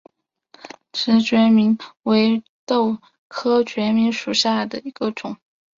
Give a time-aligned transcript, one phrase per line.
[0.93, 5.37] 翅荚决明为豆科决明属下的一个种。